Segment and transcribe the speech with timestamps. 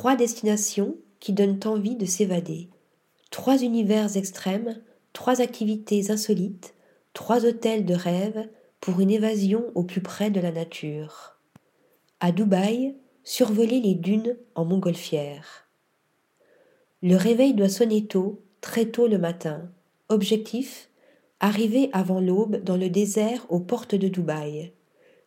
[0.00, 2.70] trois destinations qui donnent envie de s'évader.
[3.30, 4.80] Trois univers extrêmes,
[5.12, 6.74] trois activités insolites,
[7.12, 8.48] trois hôtels de rêve
[8.80, 11.36] pour une évasion au plus près de la nature.
[12.18, 15.68] À Dubaï, survoler les dunes en montgolfière.
[17.02, 19.70] Le réveil doit sonner tôt, très tôt le matin.
[20.08, 20.88] Objectif
[21.40, 24.72] Arriver avant l'aube dans le désert aux portes de Dubaï.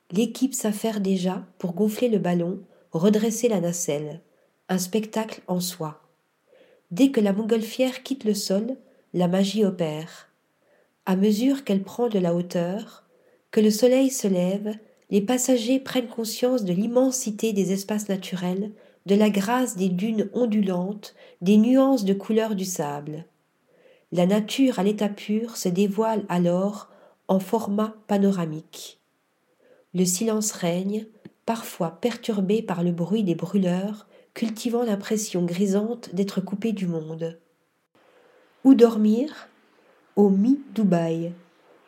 [0.09, 4.23] L'équipe s'affaire déjà pour gonfler le ballon, redresser la nacelle.
[4.73, 6.01] Un spectacle en soi.
[6.89, 8.75] Dès que la montgolfière quitte le sol,
[9.13, 10.29] la magie opère.
[11.05, 13.03] À mesure qu'elle prend de la hauteur,
[13.51, 14.75] que le soleil se lève,
[15.11, 18.71] les passagers prennent conscience de l'immensité des espaces naturels,
[19.05, 23.25] de la grâce des dunes ondulantes, des nuances de couleur du sable.
[24.11, 26.89] La nature à l'état pur se dévoile alors
[27.27, 28.99] en format panoramique.
[29.93, 31.05] Le silence règne,
[31.45, 37.37] parfois perturbé par le bruit des brûleurs, cultivant l'impression grisante d'être coupé du monde.
[38.63, 39.49] Où dormir?
[40.15, 41.33] Au Mi-Dubaï,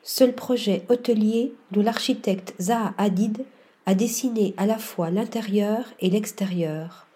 [0.03, 3.45] seul projet hôtelier dont l'architecte Zaha Hadid
[3.85, 7.07] a dessiné à la fois l'intérieur et l'extérieur,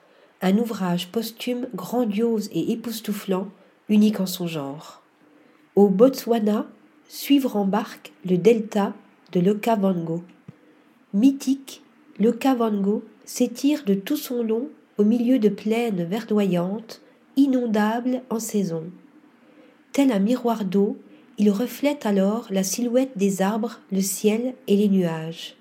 [0.41, 3.49] un ouvrage posthume grandiose et époustouflant,
[3.89, 5.01] unique en son genre.
[5.75, 6.67] Au Botswana,
[7.07, 8.93] suivre en barque le delta
[9.31, 10.23] de l'Okavango.
[11.13, 11.83] Mythique,
[12.19, 14.69] l'Okavango s'étire de tout son long
[14.99, 17.01] au milieu de plaines verdoyantes,
[17.37, 18.83] inondables en saison.
[19.93, 20.97] Tel un miroir d'eau,
[21.37, 25.55] il reflète alors la silhouette des arbres, le ciel et les nuages.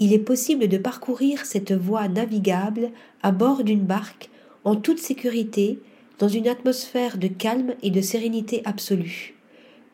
[0.00, 2.90] Il est possible de parcourir cette voie navigable
[3.22, 4.30] à bord d'une barque
[4.64, 5.78] en toute sécurité
[6.18, 9.36] dans une atmosphère de calme et de sérénité absolue.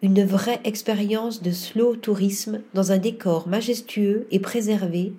[0.01, 5.13] Une vraie expérience de slow tourisme dans un décor majestueux et préservé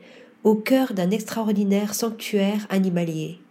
[0.44, 3.43] au cœur d'un extraordinaire sanctuaire animalier.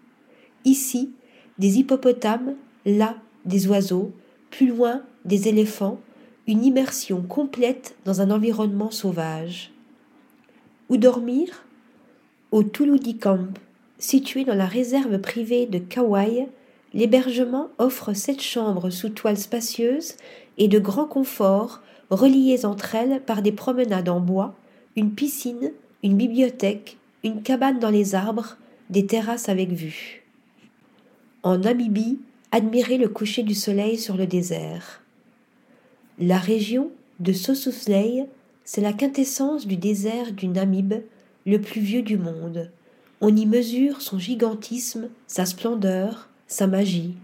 [0.65, 1.11] Ici,
[1.59, 4.13] des hippopotames, là, des oiseaux,
[4.51, 5.99] plus loin des éléphants,
[6.47, 9.73] une immersion complète dans un environnement sauvage.
[10.89, 11.65] Où dormir?
[12.51, 13.49] Au Tuludi Camp,
[13.99, 16.49] situé dans la réserve privée de Kauai,
[16.93, 20.15] l'hébergement offre sept chambres sous toile spacieuse
[20.59, 21.81] et de grands conforts
[22.11, 24.55] reliées entre elles par des promenades en bois,
[24.97, 25.73] une piscine,
[26.03, 28.59] une bibliothèque, une cabane dans les arbres,
[28.91, 30.22] des terrasses avec vue.
[31.45, 32.21] En Namibie,
[32.53, 35.03] admirer le coucher du soleil sur le désert.
[36.21, 38.29] La région de Sosusley,
[38.63, 40.95] c'est la quintessence du désert du Namib,
[41.45, 42.71] le plus vieux du monde.
[43.21, 47.17] On y mesure son gigantisme, sa splendeur, sa magie.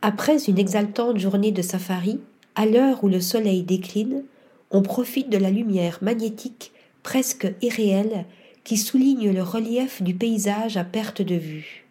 [0.00, 2.20] Après une exaltante journée de safari,
[2.54, 4.22] à l'heure où le soleil décline,
[4.70, 6.70] on profite de la lumière magnétique
[7.02, 8.26] presque irréelle
[8.62, 11.85] qui souligne le relief du paysage à perte de vue.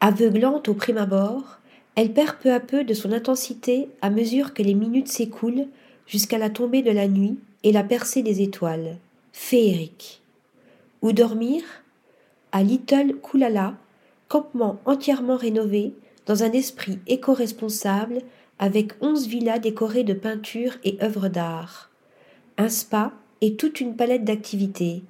[0.00, 1.58] Aveuglante au prime abord,
[1.96, 5.66] elle perd peu à peu de son intensité à mesure que les minutes s'écoulent
[6.06, 8.96] jusqu'à la tombée de la nuit et la percée des étoiles.
[9.32, 10.22] Féerique.
[11.02, 11.64] Où dormir?
[12.52, 13.74] À Little Kulala,
[14.28, 15.92] campement entièrement rénové
[16.26, 18.20] dans un esprit éco-responsable
[18.60, 21.90] avec onze villas décorées de peintures et œuvres d'art.
[22.56, 25.02] Un spa et toute une palette d'activités.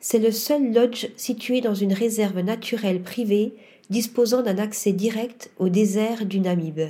[0.00, 3.54] C'est le seul lodge situé dans une réserve naturelle privée
[3.92, 6.80] disposant d'un accès direct au désert du Namib.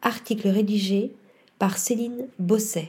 [0.00, 1.12] Article rédigé
[1.58, 2.88] par Céline Bosset.